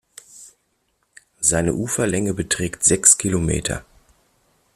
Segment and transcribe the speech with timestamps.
[1.39, 3.85] Seine Uferlänge beträgt sechs Kilometer.